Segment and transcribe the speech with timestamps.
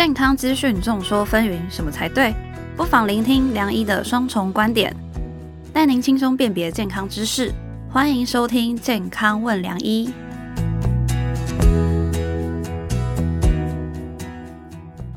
[0.00, 2.32] 健康资讯众说纷纭，什么才对？
[2.74, 4.96] 不妨聆听梁医的双重观点，
[5.74, 7.52] 带您轻松辨别健康知识。
[7.92, 10.08] 欢迎收听《健康问梁医》。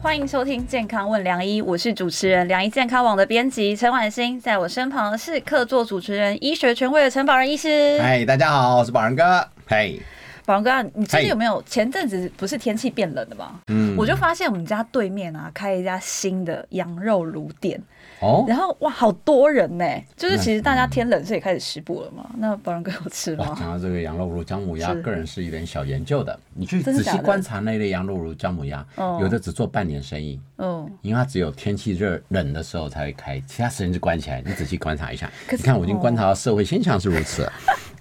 [0.02, 7.98] 欢迎收听《健康问梁医》，我是主持人梁医健康网的编辑陈婉欣，在我身旁是客座主持人、医学权威的陈宝仁医师。
[8.02, 9.48] 嗨，大家好，我是宝仁哥。
[9.66, 10.02] 嘿，
[10.46, 11.62] 宝龙哥，你最近有没有？
[11.64, 13.62] 前阵子不是天气变冷了吗？
[13.68, 17.82] 嗯，我就发现我们家对面啊，开一家新的羊肉炉店。
[18.20, 19.86] 哦，然后哇，好多人呢！
[20.18, 22.30] 就是其实大家天冷，所以开始食补了嘛。
[22.38, 23.56] 那宝仁哥有吃吗？
[23.58, 26.38] 讲到这个羊肉炉姜母鸭，个人是有点小研究的。
[26.54, 34.42] 你去仔细观察那类羊肉炉姜母鸭，有的只做半年生意，嗯，因为它只有天气热冷的时候才会开，其他时间就关起来。
[34.46, 37.44] 你仔细观察一下，你看我已经观察到社会现象是如此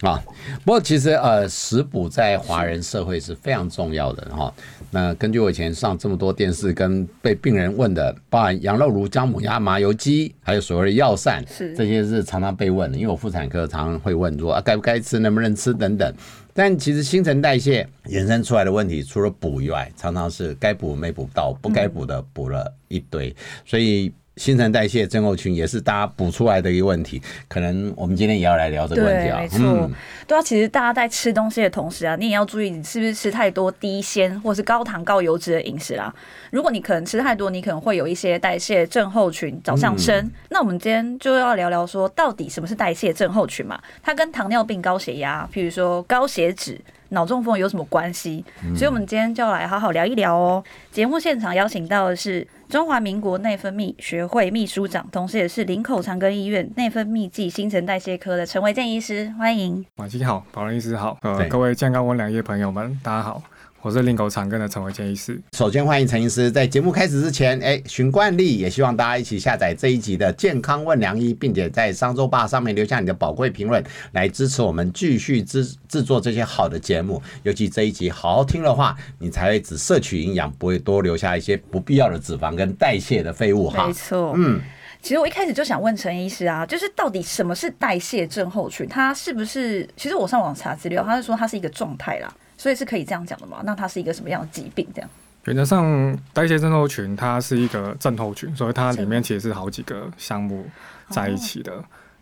[0.02, 0.22] 啊。
[0.64, 4.52] 不过其实呃，食补在华人社会是非常重要的哈。
[4.90, 10.32] 那根据我以前上这么多电视跟被病人问的，包含羊肉炉姜母鸭麻油鸡。
[10.44, 16.14] 还有所谓的药膳，是这些是常常被问的，因为我妇产科常常会问说啊，该不该吃，能不能吃等等。
[16.54, 24.12] 但其实新陈代谢衍生出来的问题，除了补以外，常常是该补没补到，不该补的补了一堆，所以。
[24.36, 29.40] 新陈代谢症候群也是大家补出来的一个问题，可能我们今天也要来聊这个问题啊。
[29.40, 29.90] 没错，
[30.26, 36.14] 对啊，其实大家在吃东西的同时啊，你也要注意你是不是吃太多低纤或是高糖高油脂的饮食啦。
[36.50, 40.30] 如果你可能吃太多，你可能会有一些代谢症候群早上升。
[40.48, 43.78] 那我们今天就要聊聊说，到底什么是代谢症候群嘛？
[44.02, 46.80] 它跟糖尿病、高血压，譬如说高血脂。
[47.12, 48.44] 脑中风有什么关系？
[48.74, 50.62] 所以，我们今天就要来好好聊一聊哦。
[50.90, 59.84] 节目现场邀请到的是中华民国内分泌学会秘书长，同时也是林口长庚医院内分泌暨新陈代谢科的陈维健医师，欢迎。
[59.96, 61.18] 晚上好，保仁医师好。
[61.22, 63.42] 呃，各位健康温良业朋友们，大家好。
[63.82, 65.42] 我是令狗长庚的陈伟健医师。
[65.58, 66.48] 首先欢迎陈医师。
[66.48, 73.82] 在节目开始之前，哎，循惯例，也希望大家一起下载这一集的健康问良医，并且在商周吧上面留下你的宝贵评论，
[74.12, 77.20] 来支持我们继续制制作这些好的节目。
[77.42, 83.88] 尤其这一集好好听的话，你才会只摄取营养，不会多留下一些不必要的脂肪跟代谢的废物哈。
[83.88, 84.60] 没错，嗯，
[85.00, 88.86] 其实我一开始就想问陈医师啊，就是到底什么是代谢症候群？
[88.86, 89.88] 它是不是？
[89.96, 92.32] 其实我上网查资料，他是说它是一个状态啦。
[92.62, 93.60] 所以是可以这样讲的吗？
[93.64, 94.86] 那它是一个什么样的疾病？
[94.94, 95.10] 这样
[95.46, 100.64] 原则上，代谢症候群它是一个症候群，所以它里面其实是好几个项目
[101.08, 101.72] 在一起的。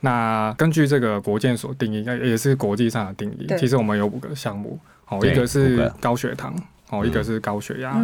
[0.00, 6.54] 那根据这个国健所定义，也是国际上的定义，其实我们有五个项目，哦，一个是高血糖。
[6.90, 7.96] 哦，一个是高血压，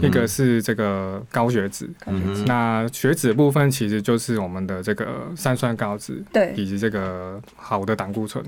[0.00, 1.88] 一个是这个高血脂。
[2.46, 8.44] 那血脂的部分其实就是我们的这个三酸高脂，对，以及这个好的胆固醇。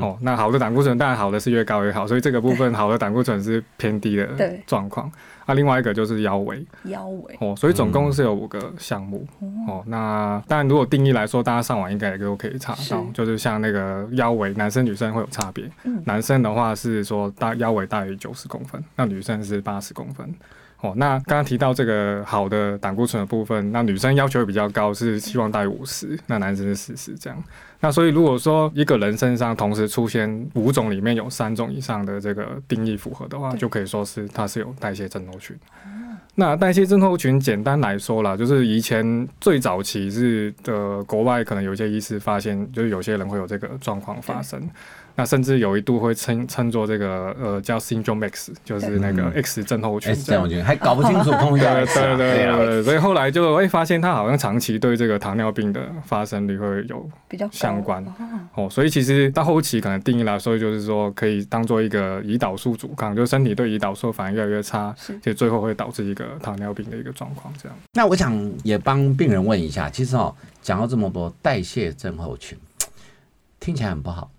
[0.00, 4.28] 哦，那好的胆固醇当然好的是越高越好，所以这个部分好的胆固醇是偏低的
[4.66, 5.10] 状况。
[5.46, 9.26] 那另外一个就是腰围，腰围哦，所以总共是有五个项目
[9.66, 9.82] 哦。
[9.86, 15.70] 那当然，如果定义来说，大家上网应该也都可以查到，就是像那个腰围，男生女生会有差别。
[16.04, 20.34] 男生的话是说大腰围大于九十公分，那女生是八十公分。
[20.82, 27.42] 哦，那刚刚提到这个好的胆固醇的部分，那女生要求比较高，是希望大于五十，那男生是四十这样。
[27.78, 35.56] 那所以如果说一个人身上同时出现五种里面有三种以上的这个定义符合的话，就可以说是它是有代谢症候群。
[36.34, 44.60] 那代谢症候群简单来说啦，就是以前最早期是的国外可能有些医师发现，就是有些人会有这个状况发生。
[45.14, 50.14] 那甚至有一度会称称作这个呃叫 syndrome X，就是那个 X 症候群。
[50.14, 58.04] 症候群还搞不清楚通 对对对对，所以后来就会发现它好像长期对这个糖尿病的发生率会有比较相关
[58.54, 58.68] 哦。
[58.70, 67.52] 所以其实到后期可能定义来说，就是说可以当做一个胰岛素阻抗，就是身体对胰岛素反应越来越差，就最后会导致一个糖尿病的一个状况。
[67.62, 67.78] 这样。
[67.92, 72.56] 那我想也帮病人问一下，其实哦讲到这么多代谢症候群，
[73.60, 74.30] 听起来很不好。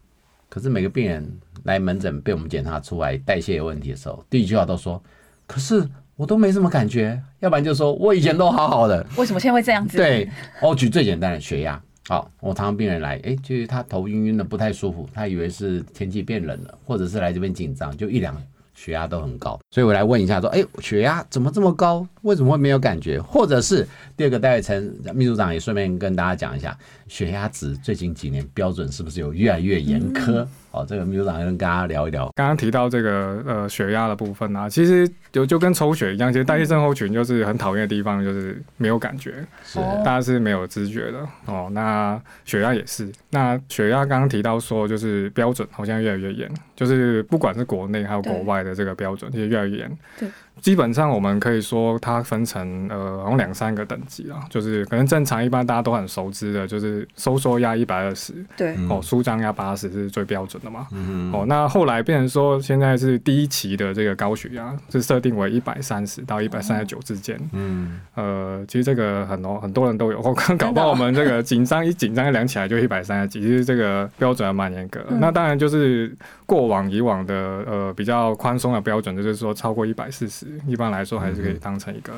[0.53, 1.27] 可是每个病人
[1.63, 5.01] 来门诊被我们检查出来代谢有问题的时候，第一句话都说
[5.48, 5.83] ：“可是
[6.16, 10.30] 我都没什么感觉。”要不然就说：“我以前都好好的， 为什么现在会这样子？”对，
[10.62, 11.81] 我举最简单的血压。
[12.07, 18.39] 好，我常常病人来，哎，就是他头晕晕的，不太舒服，他以为是天气变冷了，或者是来这边紧张，就一量
[18.75, 19.60] 血压都很高。
[19.72, 22.07] 所以我来问一下，说：“哎，血压怎么这么高？
[22.24, 23.88] 为什么会没有感觉？”或者是
[24.18, 26.78] 第二个，戴伟成秘书长也顺便跟大家讲一下。
[27.08, 30.44] 血压值最近几年标准是不是有越来越严苛？
[30.72, 32.31] 哦，这个秘书长跟大家聊一聊。
[32.34, 41.70] 刚刚提到这个呃血压的部分啊，其实就就跟抽血一样，其实代谢症候群就是很讨厌的地方，就是没有感觉，是大家是没有知觉的哦。
[41.72, 49.98] 那血压也是，那血压刚刚提到说就是标准好像越来越严，就是不管是国内还有国外的这个标准，其实越来越严。
[50.18, 50.28] 对。
[50.62, 60.88] 基本上我们可以说，它它分成呃好像两三个等级啊，就是可能正常一般大家都很熟知的，就是收缩压一百二十，对，哦，舒张压八十是最标准的嘛。
[60.92, 67.39] 嗯哦，那后来变成说现在是第一期的这个高血压是设定为一百三十到一百三十九之间。
[67.54, 75.01] 嗯，呃，其实这个很多很多人都有，我 刚搞不好我们这个紧张一紧张量起来就一百三十几，其实这个标准还蛮严格。
[75.19, 76.15] 那当然就是
[76.45, 77.36] 过往以往的
[77.68, 82.13] 呃比较宽松的标准，就是说超过一百四十，一般来说还是可以当成一个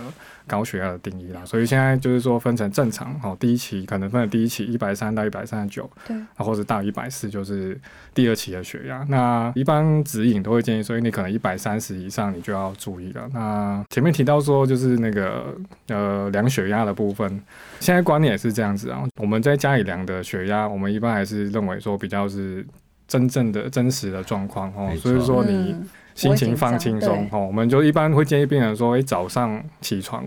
[0.48, 1.44] 高血压的定义啦。
[1.46, 7.80] 所以现在就是说分成正常哦，第一期可能分了第一期一百三到一百三十九，对，或者到一百四就是
[8.14, 9.06] 第二期的血压。
[9.10, 13.30] 那一般指引都会建议，所以你可能一百三十以上你就要注意了。
[13.34, 15.56] 那前面提到说就是那个
[15.88, 17.42] 呃量血压的部分，
[17.80, 19.04] 现在观念也是这样子啊。
[19.18, 22.66] 我们在家里量的血压，我们一般还是认为说比较是
[23.08, 24.96] 真正的真实的状况哦。
[24.98, 25.76] 所以说你
[26.14, 30.26] 心情放轻松哦，我们就一般会建议病人说，哎，早上起床。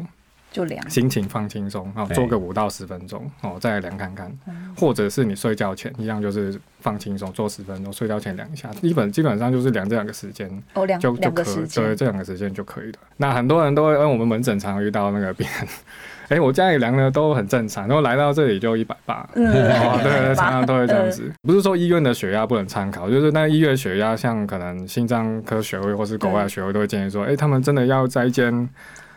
[0.51, 4.35] 就量，心情放轻松啊，做个五到十分钟哦，再来量看看，
[4.79, 12.99] 或者是你睡觉前一样，就是放轻松做十分钟，睡觉前量一下，基本基本上就是量这两个时间哦，量就就可对这两个时间就可以了。
[13.19, 15.69] 那很多人都会，因为我们门诊常遇到那个病人，
[16.29, 21.31] 哎，我家里量的都很正常，然后来到这里就一百八， 对对，常常都会这样子。
[21.43, 28.69] 不是说医院的血压不能参考，就是那医院血压，像可能心脏科学会或是国外学会都会建议说，哎，他们真的要在一间。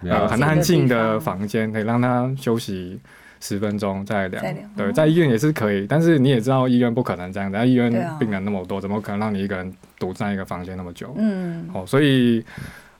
[0.04, 3.00] 呃，很安静的房间，可以让他休息
[3.40, 4.44] 十分钟再量。
[4.76, 11.14] 对，在医院也是可以，但是你也知道医院不可能这样，在医院病人那么多，怎么可能让你一个人独占一个房间那么久？
[11.20, 12.44] 嗯，哦，所以。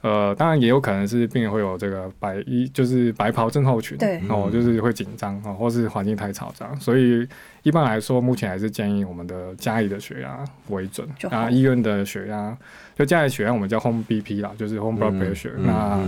[0.02, 7.28] 呃，当然也有可能是病人会有这个白衣，就是白袍症候群，对，哦，就是会紧张哦，或是环境太嘈杂，所以
[7.62, 12.58] 一般来说，目前还是建议我们的家里的血压为准，啊，医院的血压
[12.96, 16.00] 就家里血压我们叫 home BP 啦，就是 home blood pressure，那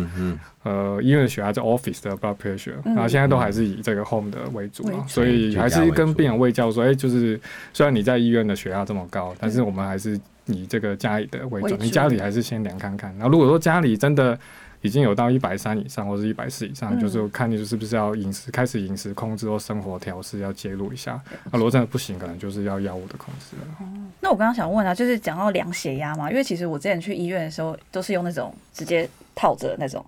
[0.64, 7.40] 呃，医院的血压叫 office 的 blood pressure，然后现在都还是以这个 home 的为主嘛，所以还是跟病人喂教说，哎，就是
[7.72, 10.20] 虽然你在医院的血压这么高，但是我们还是。
[10.46, 13.16] 以这个家里的为准，你家里还是先量看看。
[13.18, 14.38] 那如果说家里真的
[14.82, 21.18] 已经有到一百三以上，或者一百四以上，就是看你是不是要饮食开始饮食控制或生活调试要介入一下。
[21.52, 23.88] 那如果真的不行，可能就是要药物的控制了。
[24.20, 30.06] 那我刚刚想问啊，就是讲到量血压嘛，因为其实我之前去医院的时候都是用那种直接套着那种。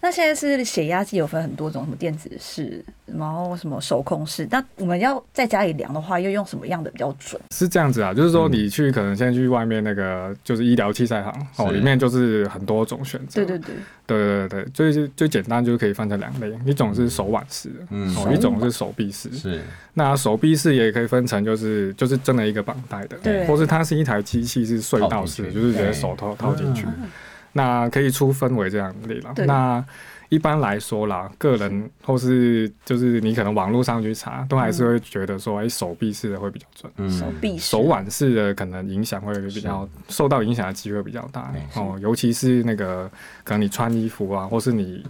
[0.00, 4.46] 那现在是血压计有分很多种，什么电子式，然后什么手控式。
[4.50, 7.40] 那我们要在家里量的话，又用什么样的比较准？
[7.52, 13.42] 是这样子啊，就是说你去可能现在去外面那个就是医疗器材行哦，里面就是很多种选择。
[13.42, 13.74] 对对对，
[14.06, 19.32] 对对对，最最简单就是可以分成两类，一种是手腕式，嗯，哦，一种是手臂式。
[19.32, 19.62] 是，
[19.94, 26.86] 那手臂式也可以分成就是就是真的一个绑带的，对，或是它是一台机器是隧道式，就是直接手套套进去。
[27.54, 29.32] 那可以出分为这样类了。
[29.46, 29.82] 那
[30.30, 37.10] 一般来说啦，个人或是就是你可能网络上去查，都还是会觉得说，哎，手臂式的会比较准。
[37.10, 43.08] 手臂手腕式的可能影响会比较受到影响的机会比较大哦，尤其是那个
[43.44, 45.04] 可能你穿衣服啊，或是你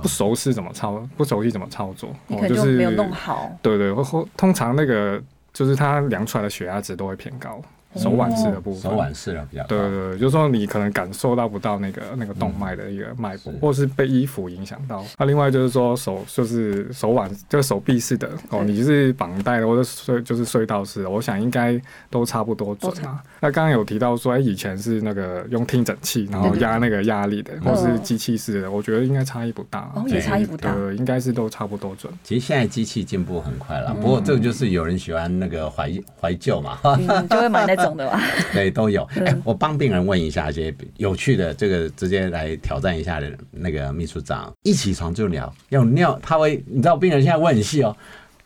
[0.00, 3.54] 不熟悉怎么操，不熟悉怎么操作，哦就是没有弄好。
[3.60, 5.22] 对对，或通常那个
[5.52, 7.60] 就是它量出来的血压值都会偏高。
[7.96, 15.04] 手腕式的部分，手腕式的比较对对对，就是说你可能感受到不到那个那个动脉的一个脉搏，或是被衣服影响到。
[15.18, 21.78] 那另外就是说手就是手腕就是手臂式的哦，你是绑带的或者隧就是隧道式的，我想应该
[22.08, 23.22] 都差不多准啊。
[23.40, 32.10] 那刚刚有提到说，哎，以前是那个用听诊器然后压那个压力的，或是机器式的，我觉得应该差异不大，哦，也差异不大，对，应该是都差不多准。
[32.24, 36.78] 其实现在机器进步很快了，不过这个就是有人喜欢那个怀怀旧嘛，
[37.28, 37.81] 就会买那。
[37.84, 38.20] 懂的吧？
[38.52, 39.02] 对，都有。
[39.24, 44.52] 哎，我帮病人问一下一些有趣的，这个直接来挑战一下的那个秘书长。
[44.62, 47.96] 一起床就聊，要尿，他会，你知道病人现在问很细哦。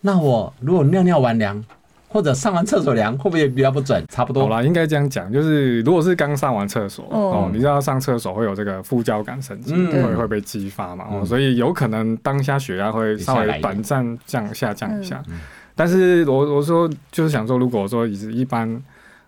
[0.01, 1.65] 那我如果尿尿完凉，
[2.09, 4.03] 或者上完厕所凉，会不会比较不准？
[4.09, 4.45] 差不多。
[4.45, 11.07] 好啦，应该这样讲，就是如果是刚上完厕所哦，你知道上厕所会有这个副交感神经会会被激发嘛？
[11.11, 15.23] 哦，所以有可能当下血压会稍微短暂降下降一下。
[15.75, 18.83] 但是我我说就是想说，如果说以一般。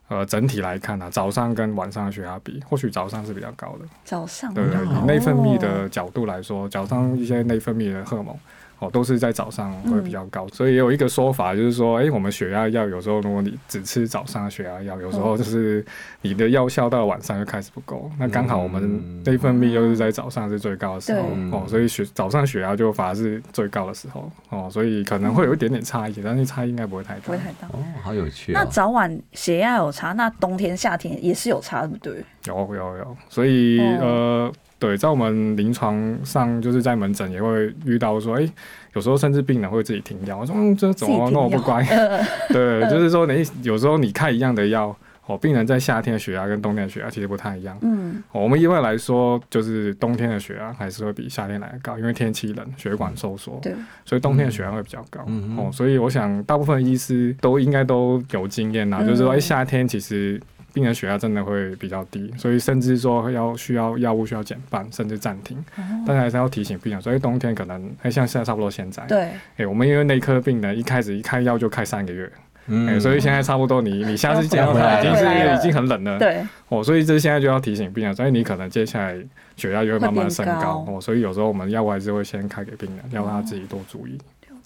[0.09, 3.85] 呃，整体来看呢，早上跟晚上的血压比，或许早上是比较高的。
[4.05, 8.35] 早上对对，以内分泌的角度来说，早上一些内分泌的荷尔蒙。
[8.81, 15.85] 哦，都是在早上会比较高，所以有一个说法就是说，哎，我们血压药有时候如果你只吃早上的血压药，有时候就是
[16.23, 18.09] 你的药效到晚上就开始不够。
[18.19, 27.67] 那刚好我们内分泌又是在早上是最高的时候，哦，所以血早上血压就反而是最高的时候，哦，所以可能会有一点点差异，但是差异应该不会太大，不会太大。
[27.73, 28.53] 哦，好有趣。
[28.53, 32.25] 那早晚血压有差，那冬天夏天也是有差，对不对？
[32.47, 34.53] 有有有，所以呃。
[34.79, 38.49] 对，在我们临床上，就是在门诊也会遇到说，哎，
[38.95, 40.39] 有时候甚至病人会自己停药。
[40.39, 41.85] 我说，嗯，这怎么那么不乖？
[42.51, 44.97] 对，就是说，你有时候你开一样的药。
[45.27, 47.77] 哦，病人在夏天的血压跟冬天的血压其实不太一样。
[47.83, 53.59] 嗯，我们一般来说，就是冬天的血压还是会比夏天来的高，因为天气冷，血管收缩。
[53.61, 53.75] 对，
[54.07, 55.21] 所以冬天的血压会比较高。
[55.59, 60.41] 哦，所以我想大部分医师都应该都有经验呐，就是说，哎，夏天其实
[60.79, 65.59] 病人血压真的会比较低，所以甚至说要需要药物需要减半，甚至暂停。
[66.07, 69.03] 但是还是要提醒病人，所以冬天可能哎，像现在差不多现在。
[69.09, 69.31] 对。
[69.57, 72.31] 哎，我们因为内科病人一开始一开药就开三个月。
[72.69, 79.19] 嗯，所以现在差不多，你你下次见到他已经是已经很冷了，对，哦，所以这现在就要提醒病人，所以你可能接下来
[79.57, 84.17] 血压就会慢慢升高，哦，所以有时候我们药物还是会先开给病人，要他自己多注意。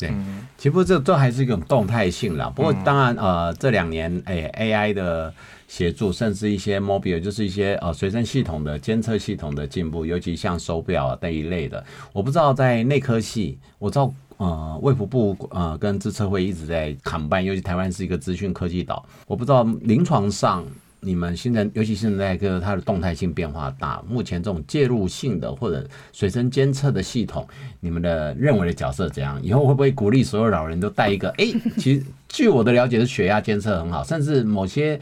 [0.09, 0.15] 对，
[0.59, 2.51] 其实这这还是一种动态性啦。
[2.55, 5.33] 不过当然，呃，这两年哎，AI 的
[5.67, 14.13] 协助，甚至一些 mobile，就是一些呃随身系统的监测系统的进步，尤其像手表啊那一类的，我不知道在内科系，我知道。
[14.39, 20.65] 呃，卫福部呃跟资策会一直在扛办，尤其台湾是一个资讯科技岛，我不知道临床上
[21.05, 27.47] 你们现在，尤其现在个它的动态性变化大，目前这种介入性的或者随身监测的系统，
[27.81, 29.39] 你们的认为的角色怎样？
[29.43, 31.29] 以后会不会鼓励所有老人都带一个？
[31.39, 34.99] 哎，其实据我的了解是血压监测很好，甚至某些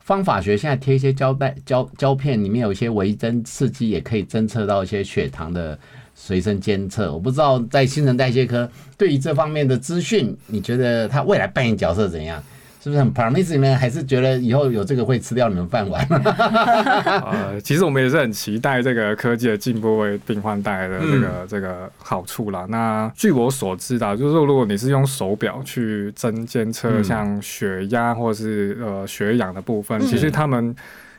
[0.00, 5.78] 方法学现在贴一些胶带胶胶片，里面有一些微针刺激，也可以侦测到一些血糖的。
[6.18, 12.42] 随身监测，我不知道在新陈代谢科对于这方面的资讯，你觉得他未来扮演角色怎样？
[12.86, 13.76] 是不是很 promising 呢？
[13.76, 16.06] 还是觉得以后有这个会吃掉你们饭碗？
[16.08, 22.64] 呃，其实我们也是很期待这个科技的进步为病患带来的这个这个好处啦。
[22.68, 30.72] 那据我所知的，就是说如果你是用手表去侦监测像血压或是呃血氧的部分，其实他们。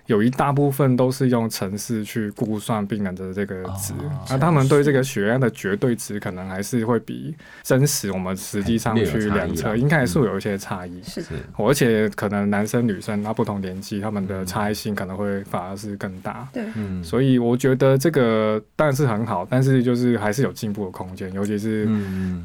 [0.08, 3.94] 有一大部分都是用程式去估算病人的这个值，
[4.30, 11.04] 那他们对这个血压的绝对值可能还是会比真实我们实际上去量测，应该还是有一些差异。
[11.04, 11.24] 是，
[11.58, 16.48] 而且可能男生女生那不同年纪，他们的差异性可能会反而是更大。
[16.54, 21.84] 对，嗯，所以我觉得这个当然是很好，但是就是还是有进步的空间，尤其是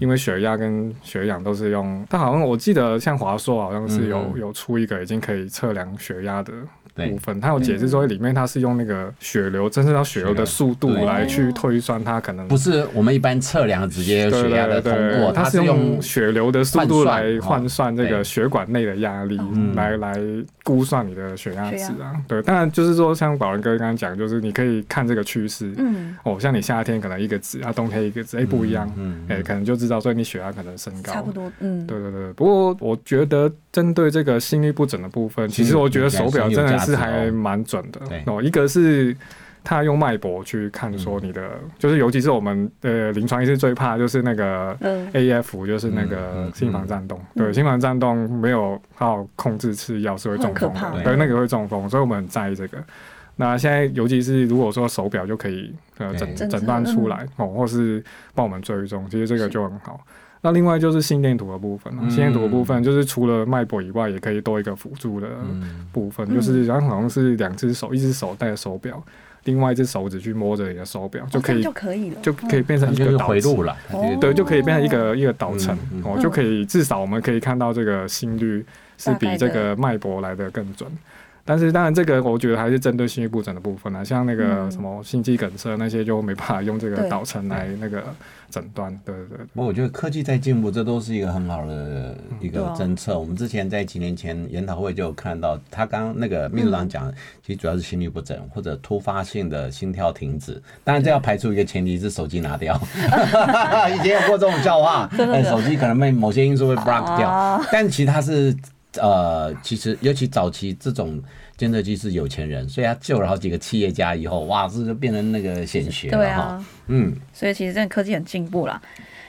[0.01, 6.53] 因为血压跟血氧都是用，但好像我记得像华硕好像是有有出一个已经可以测量血压的。
[6.95, 19.41] 部分，他有解释说里面他是用那个血流，真正到血流的速度来去推算，它可能不是我们一般测量直接血压的通过，它是用血流的速度来换算这个血管内的压力，
[19.75, 20.15] 来来
[20.63, 22.13] 估算你的血压值啊。
[22.29, 32.33] 对，当然就是说像宝文哥刚刚讲，就是你可以看这个趋势，嗯，哦，像你夏天可能一个值啊，冬天一个值，哎，不一样，嗯，哎，可能就知道，所以你血压可能升高，差不多，嗯，对对对。
[32.35, 36.82] 不过我觉得针对这个心率不整的部分，其实我觉得手表真的。
[36.85, 38.01] 是还蛮准的。
[38.27, 38.43] 哦。
[38.43, 39.17] 一个是
[39.65, 44.77] 他用脉搏去看，说你的就是，尤其是我们呃临床医师最怕就是那个
[45.13, 47.21] AF，就是那个心房颤动。
[47.37, 52.79] 对，心房颤动没有好控制吃药是会中风的，对，那个会中风，所以我们很在意这个。
[53.37, 58.03] 那现在尤其是如果说手表就可以呃诊诊断出来哦，或是
[58.35, 59.99] 帮我们追踪，其实这个就很好。
[60.45, 65.29] 那另外就是心电图的部分心电图的部分就是除了脉搏以外，也可以多一个辅助的
[65.93, 69.01] 部分，就是然后好像是两只手，一只手戴着手表，
[69.45, 73.77] 另外一只手指去摸着你的手表，就可以就可以了，就可以变成一个回路了，
[74.21, 78.65] 对，就可以变成一个一个导程，哦，就可以至少我们可以看到这个心率
[78.99, 80.91] 是比这个脉搏来的更准。
[81.45, 88.03] 但是当然，这个我觉得还是针对心律不整的部分啊，像那个什么心肌梗塞那些就没办法用这个导程来那个
[88.49, 88.97] 诊断。
[89.05, 89.39] 对对对。
[89.53, 93.19] 不过我觉得科技在进步，这都是一个很好的一个侦测。
[93.19, 97.13] 我们之前在几年前研讨会就有看到，他刚那个秘书长讲，
[97.45, 100.63] 其实主要是心律不整或者突发性的心跳停止。
[100.85, 102.81] 当然这要排除一个前提是手机拿掉。
[103.95, 105.11] 以前有过这种笑话，
[105.43, 108.57] 手机可能被某些因素会 block 掉，但其实它是。
[109.01, 111.23] 呃，其实尤其早期这种
[111.57, 116.65] 监测器是有钱人，所以他救了好几个企业家以后，哇，这就变成那个显学了哈。
[116.89, 118.81] 嗯，所以其实真的科技很进步啦。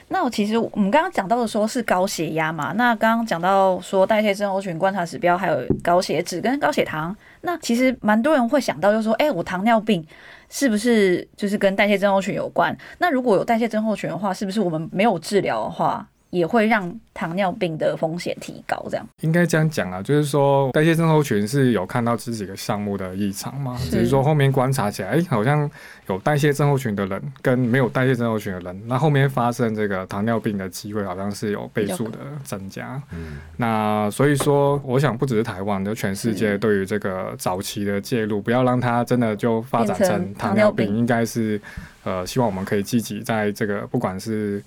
[0.08, 10.06] 那我其实我们刚刚讲到的说是高血压嘛，那刚刚讲到说代谢症候群观察指标还有高血脂跟高血糖，那其实蛮多人会想到就是说，哎，我糖尿病
[10.50, 12.76] 是不是就是跟代谢症候群有关？
[12.98, 16.06] 那如果有代谢症候群的话，是不是我们没有治疗的话？
[16.34, 18.84] 也会让糖尿病的风险提高。
[18.90, 23.78] 这样应该这样讲啊，就是说代谢症候群是有看到这几个项目的异常嘛？
[23.78, 25.70] 只是说后面观察起来，哎，好像
[26.08, 33.00] 有代谢症候群的人跟没有代谢症候群的人，那后面发生这个糖尿病的机会好像是有倍数的增加。
[33.12, 41.60] 嗯，那所以说，我想不只是台湾，就全世界对于这个早期的介入，不要让它真的就发展成糖尿病，应该是
[42.02, 44.62] 呃，希望我们可以积极在这个不管是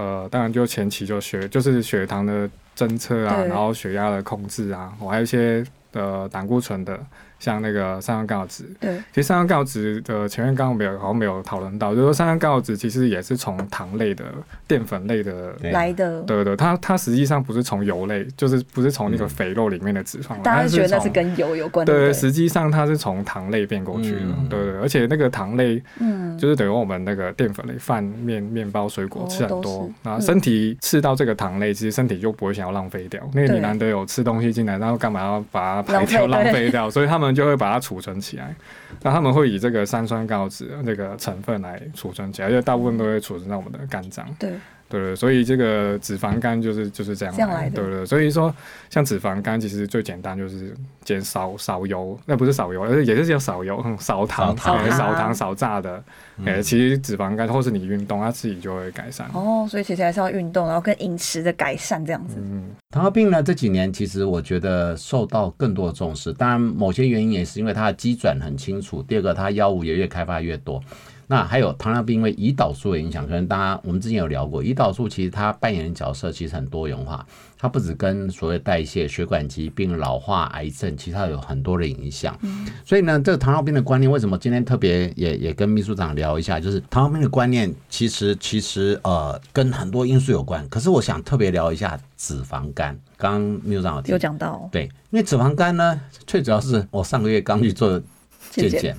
[0.00, 6.98] 呃，当然就前期就血就是血糖的侦测啊，然后血压的控制啊，我还有一些呃胆固醇的。
[7.40, 14.24] 像那个三酸甘油酯，对，其实三酸甘油酯的前面刚刚没有好像没有讨论到，就是说三酸甘油酯其实也是从糖类的
[14.68, 24.20] 淀粉类的来的，对对，它它实际上不是从油类，就是不是从那个肥肉里面的脂肪，大家觉得那是跟油有关的，对，实际上它是从糖类变过去的，
[24.50, 37.29] 对对，而且那个糖类，嗯，就是等于我们那个淀粉类，饭、面、面包、水果吃很多，然后身体吃到这个糖类，其实身体就不会想要浪费掉，因为你难得有吃东西进来，然后干嘛要把它排掉浪费掉，所以他们。
[37.34, 38.54] 就会把它储存起来，
[39.02, 44.26] 那他们会以这个三酸甘油酯这个成分来储存起来，因为大部分都会储存在我们的肝脏。
[44.38, 44.52] 对。
[44.90, 47.76] 对对，所以这个脂肪肝就是就是这样来的。
[47.80, 48.54] 对对，所以说
[48.90, 56.02] 像脂肪肝其实最简单就是减少少油，那不是少油，而且也是叫少油、少糖、少糖、少炸的。
[56.44, 59.28] 哎，其实脂肪肝或是你运动，它自己就会改善。
[59.32, 62.36] 哦，所以其实还是要运动，然后跟饮食的改善这样子。
[62.38, 70.82] 嗯，糖尿病呢这几年其实我觉得受到更多的重视，当然某些原因也是因为它的基转很清楚，第二个它药物也越开发越多。
[71.30, 77.24] 那还有糖尿病，因为胰岛素的影响，可能大家我们之前有聊过，胰岛素其实它扮演的角色其实很多元化，
[77.56, 82.36] 它不止跟所谓代谢、血管疾病、老化、癌症，其他有很多的影响。
[82.84, 90.68] 所以呢，这个糖尿病的观念，为什么今天特别也也跟秘书长聊一下，就是糖尿病的观念，其实其实呃跟很多因素有关。
[90.68, 98.02] 可是我想特别聊一下脂肪肝，刚刚秘书长有讲到，对，因为脂肪肝呢，最主要是我上个月刚去做
[98.50, 98.96] 健检。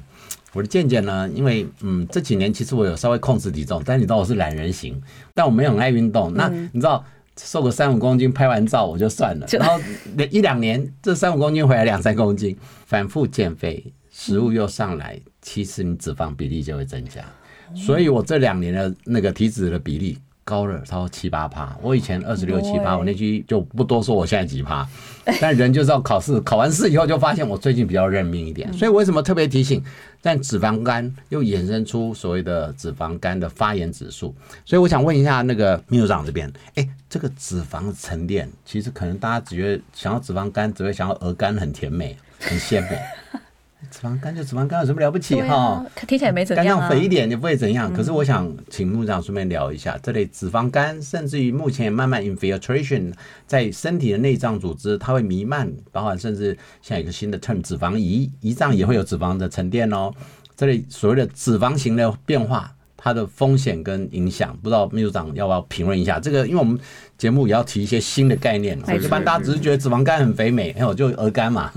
[0.53, 5.01] 我的健健呢，因为嗯这几年其实我有稍微控制体重，但你知道我是懒人型，
[5.34, 6.34] 但我没有很爱运动。
[6.34, 7.03] 那你知道
[7.38, 9.48] 瘦个三五公斤，拍完照我就算了。
[9.51, 9.79] 然后
[10.29, 17.22] 一两年这三五公斤回来两三公斤，反复减肥，食物又上来，其实你脂肪比例就会增加。
[17.75, 20.18] 所以我这两年的那个体脂的比例。
[20.44, 21.77] 高了，超七八趴。
[21.82, 24.16] 我以前二十六七八，我那句就不多说。
[24.16, 24.88] 我现在几趴，
[25.40, 28.72] 但人就是要考试， 考完试以后就发现我最近比较认命一点。
[28.74, 29.84] 所以为什么特别提醒？
[30.22, 34.36] 但脂肪肝又衍生出所谓的脂肪肝的发炎指数。
[34.66, 43.00] 所以我想问一下那个秘书长这边，哎，这个脂肪沉淀，其实可能大家只觉得想要脂肪肝，只会想要鹅肝很甜美、很鲜美。
[43.89, 45.85] 脂肪肝就脂肪肝有什么了不起哈？
[46.07, 46.81] 听起来没怎样啊。
[46.81, 47.91] 肝脏肥一点就不会怎样。
[47.91, 53.11] 可是我想请木长顺便聊一下，这类脂肪肝，甚至于目前慢慢 infiltration
[53.48, 60.11] 在身体的内脏组织，它会弥漫，包含甚至像一个新的 term 脂肪胰，胰脏也会有脂肪的沉淀哦。
[60.55, 66.46] 这类所谓的脂肪型的变化，它的风险跟影响，不知道秘书长要不要评论一下这个？
[66.48, 66.79] 因为我们
[67.17, 71.72] 节目也要提一些新的概念，一般大家只是觉得脂肪肝很肥美，哎我就鹅肝嘛。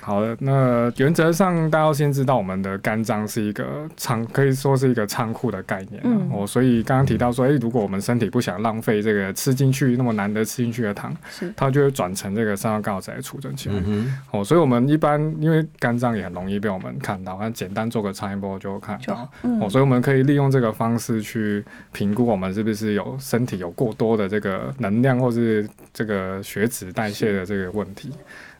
[0.00, 6.00] 好的，那原则上大家要先知道，我们的肝脏是一个仓，可以说是一个仓库的概念。
[6.04, 11.14] 嗯，哦，所以刚刚提到说，哎，如果我们身体不想浪费这个吃进去那么难得吃进去的糖，
[11.54, 13.74] 它就会转成这个三酸甘油酯来储存起来。
[13.86, 19.30] 嗯哦，所以我们一般因为肝脏也很容易被我们看到，那简单做个超音波就看到。
[19.60, 28.10] 哦，所以我们可以利用这个方式去评估我们是不是有身体有过多的这个能量，或是这个血脂代谢的这个问题。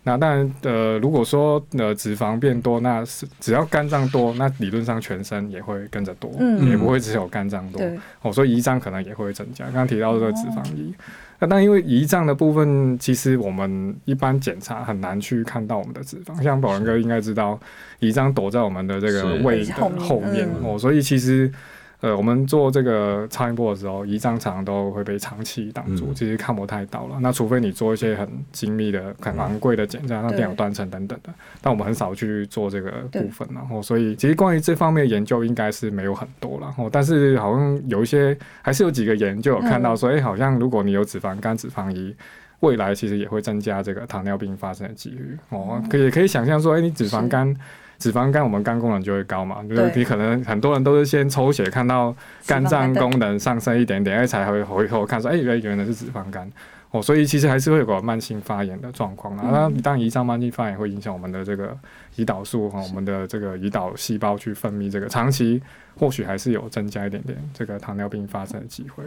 [0.02, 6.30] 那当然，呃，如果说呃脂肪变多，那是只要肝脏多，那理论上全身也会跟着多，
[6.68, 7.82] 也不会只有肝脏多。
[8.22, 9.66] 哦，所以胰脏可能也会增加。
[9.66, 10.92] 刚刚提到这个脂肪胰，
[11.38, 16.42] 那但因为胰脏的部分，其实我们一般检查很难去看到我们的脂肪。
[16.42, 17.60] 像宝文哥应该知道，
[18.00, 21.52] 胰脏躲在我们的这个胃的后面哦，所以其实。
[22.00, 27.18] 呃，我们做这个超音波的时候，胰脏常常都会被长期挡住，其实看不太到了。
[27.20, 33.46] 那除非你做一些很精密的、很昂贵的检查，像电脑断层等等的，但我们很少去做这个部分。
[33.52, 36.72] 然后，所以其实关于这方面的研究应该是没有很多了。
[36.72, 42.14] 后，但是好像有一些，还是有几个研究有看到说，哎，好像如果你有脂肪肝、脂肪胰，
[42.60, 45.36] 未来其实也会增加这个糖尿病发生的几率。
[45.50, 47.54] 哦，可以可以想象说，哎，你脂肪肝。
[48.00, 52.12] 脂肪肝，我们肝功能就会高嘛，就是你可能很多人都是先抽血看到
[52.46, 56.50] 肝脏功能上升一点点，哎，才会回头看说，哎，原来原来是脂肪肝。
[56.92, 59.48] 哦，所以其实还是会有个慢性发炎的状况啊。
[59.53, 61.76] 那当胰脏慢性发炎会影响我们的这个
[62.16, 65.62] 胰岛素和我们的这个胰岛细胞去分泌这个，长期
[65.96, 69.05] 或许还是有增加一点点这个糖尿病发生的机会。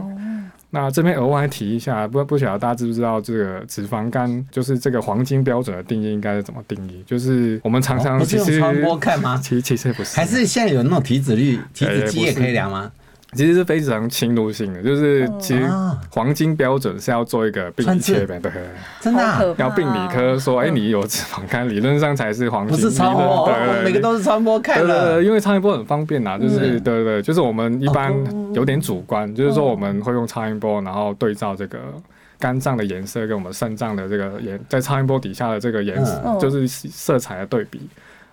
[0.69, 7.03] 那这边额外提一下，不不晓得大家知不知道这个脂肪肝就是这个黄金标准的定义应该是怎么定义？
[7.05, 9.37] 就是我们常常其实超波看吗？
[9.43, 12.89] 其实其实不是，还是现在有那种体脂率、体脂机也可以量吗？
[13.35, 15.67] 其实是非常侵入性的，就是其实
[16.09, 18.51] 黄金标准是要做一个病理切片，对，
[18.99, 22.75] 真的要病理科说，哎，你有脂肪肝，理论上才是黄金。
[22.75, 28.13] 不是超波，对，每个都是超波看的，因为超音波很方便呐，就是对对，就是我们一般
[28.53, 31.79] 有点主观，就是说我们会用超音波，然后对照这个
[32.39, 37.81] 肝脏的颜色跟我们肾脏的这个颜，在超音波底下的这个颜色，就是色彩的对比。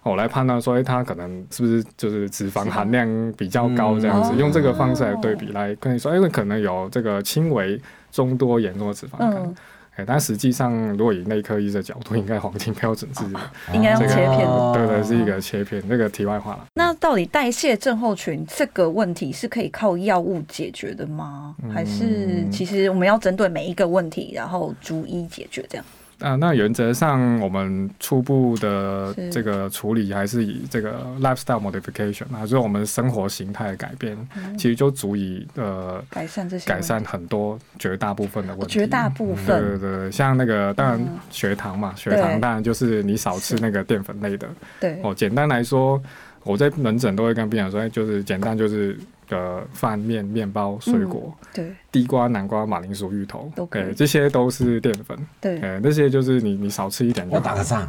[0.03, 9.55] 我来判断说，哎，它可能是不是就是脂肪含量比较高这样子，用这个方式来对比来跟你说，哎，可能有这个轻微、中多、严重的脂肪肝。
[9.97, 13.25] 哎，但实际上，如果以内科医的角度，应该黄金标准是
[13.75, 15.83] 应该用切片，对对，是一个切片。
[15.89, 16.65] 那个题外话了。
[16.75, 21.57] 那到底代谢症候群这个问题是可以靠药物解决的吗？
[21.75, 25.85] 还是其实我们要针对每一个问题，然后逐一解决这样？
[26.21, 34.17] 啊，那原则上我们初步的这个处理还是以这个 lifestyle modification 啊，就是我们生活形态的改变，
[34.57, 38.73] 其实就足以呃改善这些改善很多绝大部分的问题。
[38.73, 39.61] 绝大部分。
[39.61, 44.49] 对对对，像那个当然血糖嘛，血糖当然就是你少吃那个淀粉类的。
[44.79, 45.01] 对。
[45.03, 46.01] 哦，简单来说，
[46.44, 48.98] 我在门诊都会跟病人说，就是简单就是。
[49.33, 57.24] 呃饭面、面包、水果，对，地瓜、南瓜、马铃薯、芋头，都可以，这些都是淀粉，对，哎，那些就是你你少吃一点。
[57.31, 57.88] 我打个岔，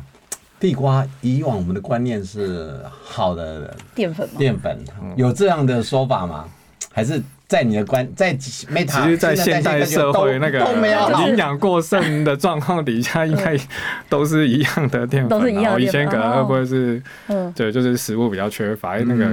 [0.60, 4.36] 地瓜以往我们的观念是好的淀粉吗？
[4.38, 4.78] 淀粉
[5.16, 6.48] 有这样的说法吗？
[6.92, 7.20] 还是
[7.52, 8.32] 在你的观在
[8.70, 8.86] 没？
[8.86, 10.66] 其实，在现代社会那个
[11.28, 13.58] 营养过剩的状况底下，应该
[14.08, 15.82] 都是一样的淀粉，都是一样的。
[15.82, 19.28] 以前可能会不会是，嗯，对，就是食物比较缺乏，那个。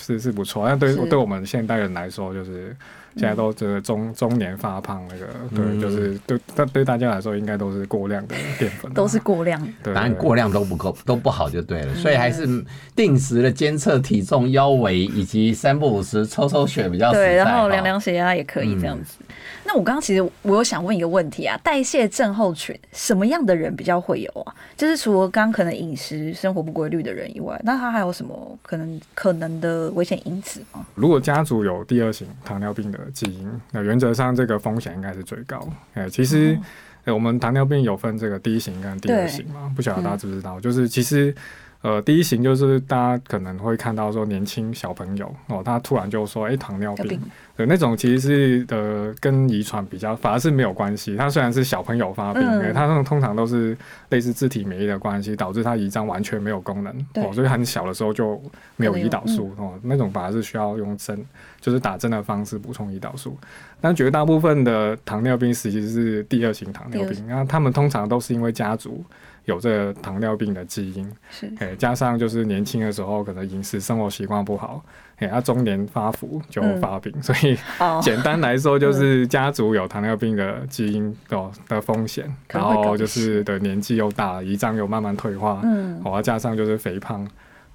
[0.00, 2.76] 是是不错，但对对我们现代人来说，就是
[3.18, 12.46] 现在都这个中中年发胖那个，对，就是对但对大家来说，应该都是过量的淀粉，都是过量，对，反正过量都不够，都不好就对了，所以还是
[12.94, 19.16] 定时的监测体重、腰围以及三不五时抽抽血比较对，然后量量血压也可以这样子。
[19.64, 24.54] 那我刚刚其实我有想问一个问题啊，代谢症候群什么样的人比较会有啊？
[24.76, 30.86] 就是除了刚可能饮食生活不规律的人以外，那他还有什么可能可能的危险因子吗？
[30.94, 35.68] 如果家族有第二型糖尿病的基因，那原则上这个风险应该是最高。
[35.94, 36.58] 哎，其实
[37.06, 39.72] 我们糖尿病有分这个第一型跟第二型嘛？
[39.74, 40.60] 不晓得大家知不知道？
[40.60, 41.34] 就是其实。
[41.80, 47.20] 呃，第一型就是大家可能会看到说年轻小朋友哦，他突然就说哎糖尿病，
[47.56, 51.16] 对那种其实是呃跟遗传比较反而是没有关系。
[51.16, 52.42] 他虽然是小朋友发病，
[52.74, 58.42] 他那种通常都是类似自体免疫的关系，导致他胰脏完全没有功能哦，所以很小的时候就
[58.74, 61.24] 没有胰岛素哦，那种反而是需要用针，
[61.60, 63.38] 就是打针的方式补充胰岛素。
[63.80, 69.04] 但绝大部分的糖尿病实际是第二型糖尿病，那他们通常都是因为家族。
[69.48, 74.84] 有这个糖尿病的基因，是，哎，加上就是年轻的时候可能饮食生活习惯不好，
[75.16, 77.56] 哎，他中年发福就发病，所以
[78.02, 87.26] 简单来说就是家族有糖尿病的基因的的风险，然后就是的年纪又大，胰脏又慢慢退化，嗯，哦，加上就是肥胖，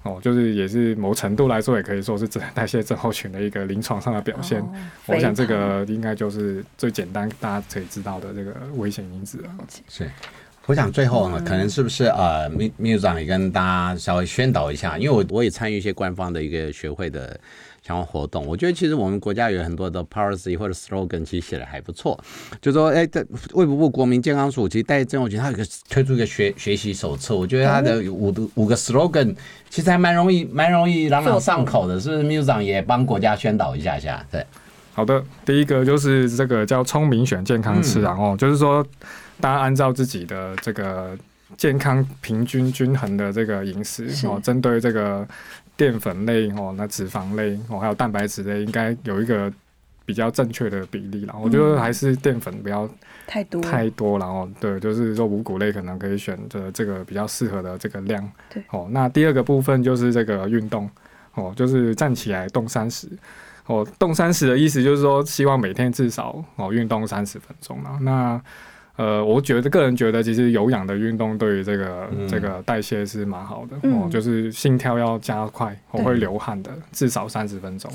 [0.04, 4.62] 哦，就是也是某程度来说也可以说是代谢症候群的一个临床上的表现。
[5.06, 9.50] 我想这个应该就是最简单大家可以知道的这个危险因子了。
[9.88, 10.08] 是。
[10.66, 17.38] 我想最后呢，可能是不是呃，秘秘书长也跟大家稍微宣导一下，因为我我也参与一些官方的一个学会的
[17.86, 18.46] 相关活动。
[18.46, 22.18] 我觉得其实我们国家有很多的 policy 或者 slogan，其实写的还不错。
[22.62, 23.22] 就说哎，在
[23.52, 29.36] 卫福部国民健康署，其实在郑我觉得它有个推出一个学学习手册，我觉得它的五的五个 slogan
[29.68, 32.22] 其实还蛮容易蛮容易朗朗上口的，是不是？
[32.22, 34.24] 秘书长也帮国家宣导一下下。
[34.30, 34.42] 对，
[34.94, 38.82] 好的，第一个就是这个叫聪明选健康吃，然后就是说。
[39.40, 41.16] 大家按照自己的这个
[41.56, 45.26] 健康平均均衡的这个饮食哦，针对这个
[45.76, 49.52] 淀粉类哦，那脂肪类哦，还有蛋白质类，应该有一个
[50.06, 51.34] 比较正确的比例了。
[51.40, 52.88] 我觉得还是淀粉不要
[53.26, 58.28] 太多太多，然后对，就是说五谷类可能可以选择这个比较适合的这个量。
[58.52, 60.88] 对哦，那第二个部分就是这个运动
[61.34, 63.08] 哦，就是站起来动三十
[63.66, 67.98] 哦，动三十的意思就是说希望每天至少哦运动三十分钟了。
[68.00, 68.40] 那
[68.96, 77.90] 呃，我觉得个人觉得，其实有氧的运动对于这个这个代谢是蛮好的哦，就是心跳要加快，我会流汗的，至少三十分钟，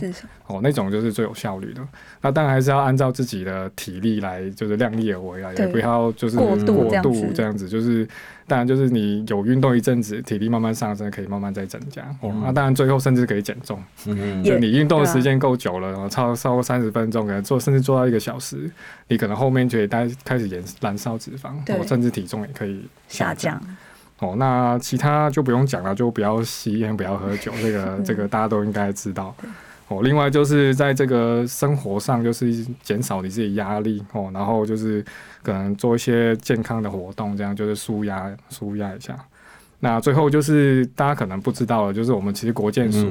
[0.47, 1.81] 哦，那种就是最有效率的。
[2.21, 6.89] 那当然还是要按照自己的体力来，就是量力而为啊，也不要就是过度
[7.33, 8.07] 这样子，就是。
[8.49, 12.01] 当然，就是你有运动一阵子，体力慢慢上升，可以慢慢再增加。
[12.19, 13.79] 哦，那当然最后甚至可以减重。
[14.07, 14.43] 嗯。
[14.43, 18.67] 就你运动的时间够久了，然后超超过三十分钟，可能做甚至做到一个小时，
[19.07, 20.49] 你可能后面就可以开开始
[20.81, 23.61] 燃燃烧脂肪，哦，甚至体重也可以下降。
[24.17, 29.33] 哦，那其他就不用讲了，就不要吸烟，不要喝酒，这个这个大家都应该知道。
[29.87, 35.05] 哦，另外就是在这个生活上，就是减少你自己压力哦，然后就是
[35.41, 39.17] 可能做一些健康的活动，这样就是舒压舒压一下。
[39.81, 43.07] 那最后就是大家可能不知道的，就是我们其实国健署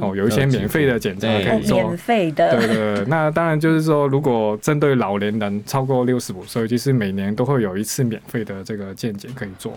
[0.00, 2.58] 哦有一些免费的检查可以做，免费的。
[2.58, 3.04] 对对。
[3.08, 9.72] 那当然就是说，如果针对老年人超过六十五岁，其实每年都会有一次免费的这个健检可以做。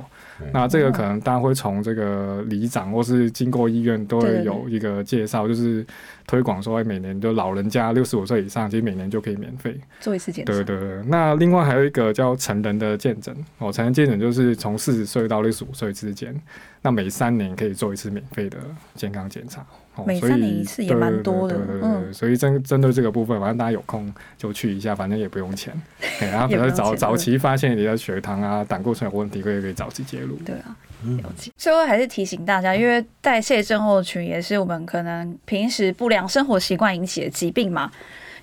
[0.53, 5.85] 那这个可能大家会从这个里长或是经过医院都会有一个介绍，就是
[6.27, 10.51] 推广说每年就老人家六十五岁以上，其实每年就可以免费做一次检查。
[10.51, 11.01] 对对对。
[11.07, 16.35] 那另外还有一个叫成人的健诊哦，成人健诊就是从四十岁到六十五岁之间。
[16.81, 18.57] 那每三年可以做一次免费的
[18.95, 19.65] 健康检查，
[20.05, 25.73] 每三年一次也蛮多的，嗯，所以针针对这个部分，反正大家有空就去一下，反正也不用钱，
[26.21, 30.37] 然后比如早早期发现你的血糖啊、胆固醇有问题，可以可以早期介入。
[30.45, 31.51] 对啊，了解。
[31.57, 37.91] 最后还是提醒大家，因为代谢症候群也是我们可能平时不良生活习惯引起的疾病嘛。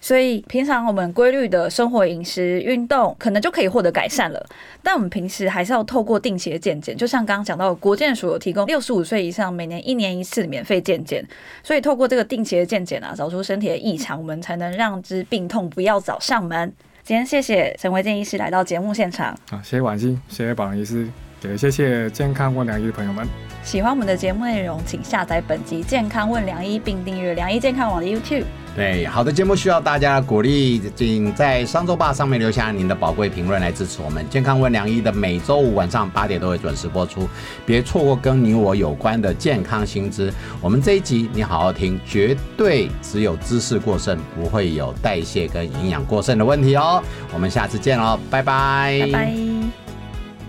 [0.00, 4.46] 所以平常我们规律的生活、饮食、运动，可能就可以获得改善了。
[4.82, 11.26] 但我们平时还是要透过定期的健检，就像刚刚讲到，国健署有提供六十五岁以上每年一年一次免费健检。
[11.62, 16.72] 所以透过这个定期的健检啊，找出身体的异常，我们才能让之病痛不要找上门。
[17.02, 19.36] 今天谢谢陈维健医师来到节目现场。
[19.50, 21.08] 好，谢谢婉欣，谢谢宝仁医师，
[21.42, 23.26] 也谢谢健康问良医的朋友们。
[23.62, 28.44] 喜欢我们的节目内容，请下载本集《健康问良医》，并订阅良医健康网的 YouTube。
[28.76, 34.22] 对，好的节目需要大家的鼓励，请在商周吧上面留下您的宝贵评论来支持我们。
[34.28, 37.26] 健康问良医的每周五晚上八点都会准时播出，
[37.64, 40.30] 别错过跟你我有关的健康新知。
[40.60, 47.02] 我们这一集你好好听，绝对只有知识过剩，不会有代谢跟营养过剩的问题哦。
[47.32, 48.98] 我们下次见喽，拜拜。
[49.06, 49.34] 拜拜。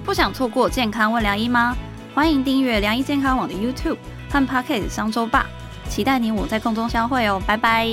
[0.03, 1.77] 不想错过健康问良医吗？
[2.13, 3.95] 欢迎订阅良医健康网的 YouTube
[4.29, 5.47] 和 Pocket 商周吧。
[5.89, 7.87] 期待你我在空中相会哦，拜拜。